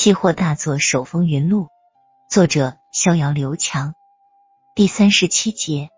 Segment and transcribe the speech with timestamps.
[0.00, 1.68] 期货大作手风云录，
[2.30, 3.92] 作者逍遥刘强。
[4.74, 5.90] 第三十七节，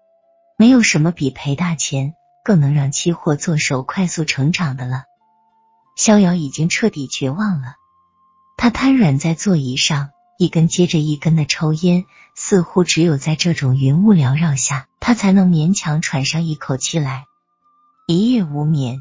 [0.58, 5.04] 没有什么比赔大钱更能让期货做手快速成长的了。
[5.94, 7.76] 逍遥已经彻底绝望了，
[8.56, 17.26] 他瘫软在座椅上，一根接着一根的抽烟，似乎只有在这种云雾缭绕下，他才能勉强喘上一口气来。
[18.08, 18.98] 一夜无眠，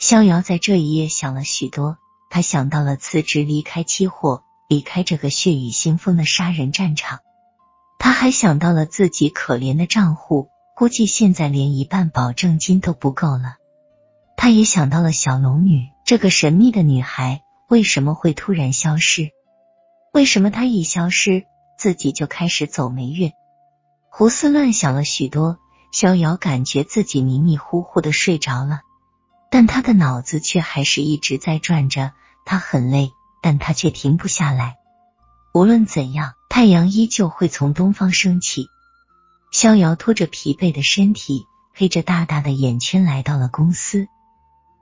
[0.00, 1.98] 逍遥在这一夜想了许多。
[2.30, 7.20] 他想到了辞职，离开期货，离开这个血雨腥风的杀人战场。
[7.98, 13.56] 他还想到了自己可怜的账户，估计现在连一半保证金都不够了。
[14.36, 19.30] 他也想到了小龙女这个神秘的女孩为什么会突然消失？
[20.12, 21.44] 为什么她一消失，
[21.76, 23.32] 自己就开始走霉运？
[24.10, 25.58] 胡思乱想了许多，
[25.92, 28.80] 逍遥感觉自己迷迷糊糊的睡着了。
[29.50, 32.12] 但他的脑子却还是一直在转着，
[32.44, 33.12] 他很累，
[33.42, 34.76] 但他却停不下来。
[35.54, 38.68] 无论怎样，太阳依旧会从东方升起。
[39.50, 44.06] 逍遥拖着疲惫的身体，黑着大大的眼圈来到了公司。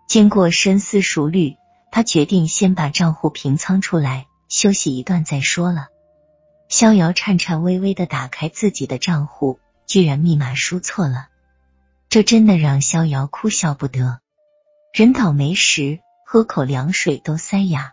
[0.09, 1.55] 经过深思熟虑，
[1.93, 5.87] 他决定先把账户平仓出来，休息一段再说了。
[6.69, 11.29] 逍遥颤颤巍巍的打开自己的账户，居然密码输错了，
[12.09, 14.21] 这真的让逍遥哭笑不得。
[14.97, 17.93] 人倒霉时，喝口凉水都塞牙。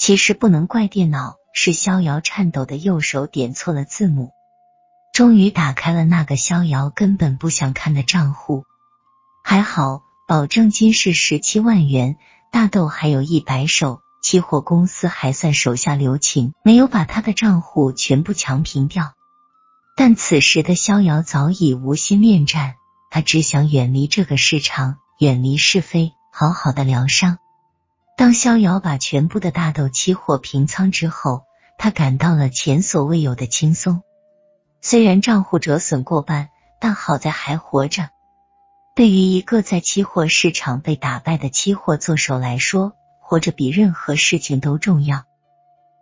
[0.00, 4.32] 其实不能怪电脑，是逍遥颤抖的右手点错了字母。
[5.12, 8.64] 终于打开了那个逍遥根本不想看的账户，
[9.44, 12.16] 还好保证金是十七万元，
[12.50, 19.12] 大豆还有一百手，期货公司还算手下留情，没有把他的账户全部强平掉。
[19.96, 22.74] 但此时的逍遥早已无心恋战，
[23.08, 24.96] 他只想远离这个市场。
[25.18, 27.38] 远离是非，好好的疗伤。
[28.16, 31.42] 当逍遥把全部的大豆期货平仓之后，
[31.76, 34.02] 他感到了前所未有的轻松。
[34.80, 38.10] 虽然账户折损过半，但好在还活着。
[38.94, 45.24] 对于一个在期货市场被打败的期货做手来说，活着比任何事情都重要。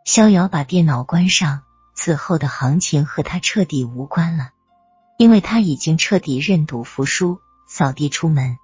[0.04, 1.62] 逍遥把电脑关上，
[1.94, 4.50] 此后的行情和他彻底无关了，
[5.16, 8.58] 因为他已经彻底认赌服输，扫地出门。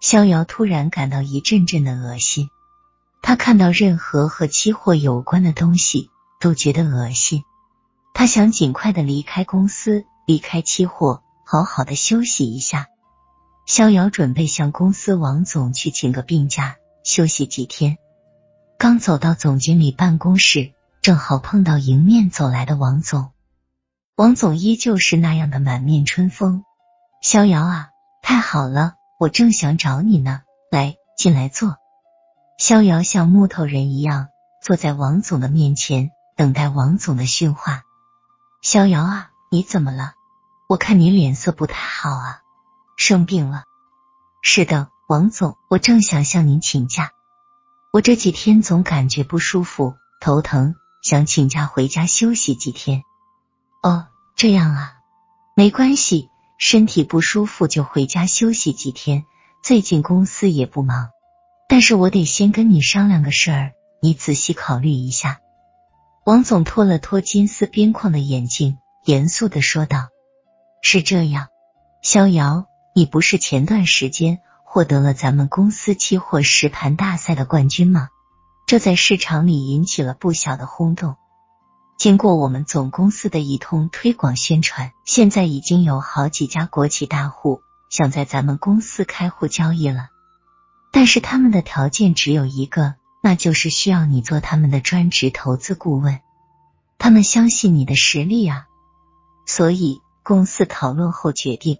[0.00, 2.48] 逍遥突然感到一阵阵的恶心，
[3.20, 6.10] 他看到任何和期货有关的东西
[6.40, 7.42] 都觉得恶心。
[8.14, 12.86] 他想尽快的离开公司，离开期货，好好的休息一下。
[13.66, 17.98] 逍遥准备向公司王总去请个病假，休息几天。
[18.78, 20.72] 刚走到总经理办公室，
[21.02, 23.30] 正好碰到迎面走来的王总。
[24.16, 26.64] 王总依旧是那样的满面春风。
[27.20, 27.88] 逍遥啊，
[28.22, 28.94] 太好了！
[29.18, 31.76] 我正想找你呢，来进来坐。
[32.56, 34.28] 逍遥像木头人一样
[34.62, 37.82] 坐在王总的面前，等待王总的训话。
[38.62, 40.12] 逍遥啊，你怎么了？
[40.68, 42.42] 我看你脸色不太好啊，
[42.96, 43.64] 生病了？
[44.40, 47.10] 是的，王总，我正想向您请假。
[47.92, 53.02] 我这几天总感觉不舒服，头疼，想请假回家休息几天。
[53.82, 54.06] 哦，
[54.36, 54.94] 这样啊，
[55.56, 56.30] 没关系。
[56.58, 59.24] 身体不舒服就回家休息几天。
[59.62, 61.10] 最近公司也不忙，
[61.68, 65.40] 但是我得先跟你商量个事儿，你仔细考虑一下。
[66.24, 70.08] 王总脱了脱金丝边框的眼镜，严肃的说道
[70.82, 71.46] ：“是这样，
[72.02, 78.08] 逍遥，你不是前段时间获得了咱们公司期货实盘大赛的冠军吗？
[78.66, 81.14] 这在市场里引起了不小的轰动。”
[81.98, 87.60] 经过我们总公司的一通推广宣传，现在已经有好几家国企大户
[87.90, 90.08] 想在咱们公司开户交易了。
[90.92, 96.20] 但是他们的条件只有一个，那就是需要你做他们的专职投资顾问。
[96.98, 98.68] 他们相信你的实力啊，
[99.44, 101.78] 所以公司讨论后决定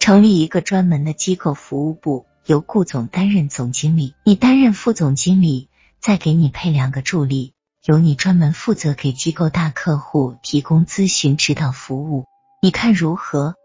[0.00, 5.68] 成立一个专门的机构服务部，由顾总担任总经理，你担任副总经理，
[6.00, 7.54] 再给你配两个助理。
[7.84, 12.26] 由你专门负责给机构大客户提供咨询指导服务，
[12.60, 13.56] 你看如何？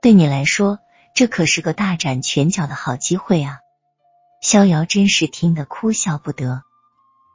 [0.00, 0.78] 对你来说，
[1.16, 3.58] 这可是个大展拳脚的好机会啊！
[4.40, 6.62] 逍遥真是听得哭笑不得。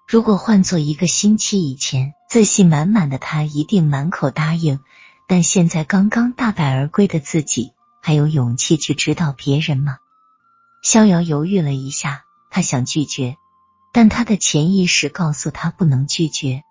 [0.08, 4.80] 如果换做一个星期以前，自信满满的他一定满口答应。
[5.28, 9.98] 但现在刚刚大败而归的自己，还有勇气去指导别人吗？
[10.82, 13.36] 逍遥犹豫了一下，他想拒绝。
[13.96, 16.64] 但他的潜意识告诉他不能拒绝，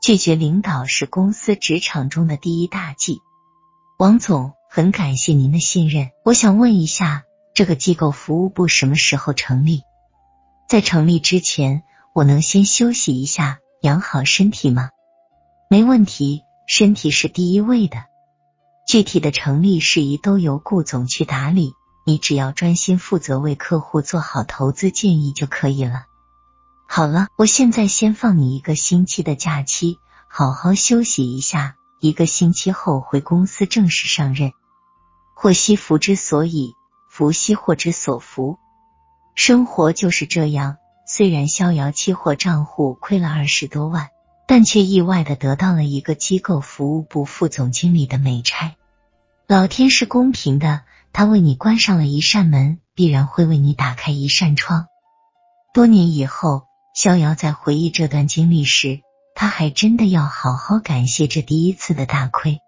[0.00, 3.22] 拒绝领导是公司职场中的第一大忌。
[3.98, 6.10] 王总，很感谢您的信任。
[6.24, 7.24] 我想问一下，
[7.56, 9.82] 这个机构服务部什么时候成立？
[10.68, 11.82] 在成立之前，
[12.14, 14.90] 我能先休息一下，养好身体吗？
[15.68, 18.04] 没问题，身体是第一位的。
[18.86, 21.72] 具体的成立事宜都由顾总去打理，
[22.06, 26.04] 你只要专心负责为客户做好投资建议就可以了。
[26.86, 29.98] 好了，我现在先放你一个星期的假期，
[30.28, 31.76] 好好休息一下。
[32.00, 34.52] 一个星期后回公司正式上任。
[35.34, 36.74] 祸兮福之所以，
[37.10, 38.58] 福兮祸之所伏。
[39.34, 40.76] 生活就是这样。
[41.06, 44.10] 虽然逍遥期货账户亏了二十多万，
[44.46, 48.74] 但却意外的得到了一个机构服务部副总经理的美差。
[49.46, 50.82] 老天是公平的，
[51.12, 54.86] 他为你关上了一扇门，必然会为你打开一扇窗。
[55.72, 59.00] 多年以后，逍遥在回忆这段经历时。
[59.36, 62.60] 他还真的要好好感谢这第一次的大亏。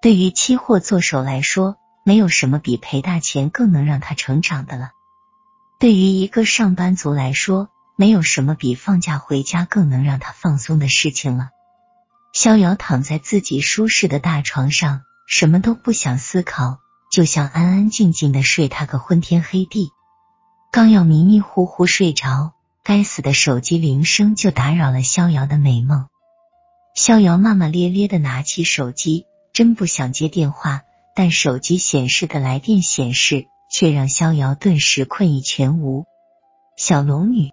[0.00, 4.92] 对于期货做手来说，没有什么比赔大钱更能让他成长的了。
[5.78, 11.50] 对于一个上班族来说，没有什么比放假回家更能让他放松的事情了。
[12.32, 16.78] 逍遥躺在自己舒适的大床上，什么都不想思考，
[17.12, 19.90] 就想安安静静的睡他个昏天黑地。
[20.72, 22.54] 刚要迷迷糊糊睡着。
[22.88, 26.06] 该死的手机铃声就打扰了逍遥的美梦。
[26.94, 36.06] 逍遥骂骂咧咧的拿起手机，真不想接电话，但手机显示的来电显示却让逍遥顿时困意全无。
[36.78, 37.52] 小龙女。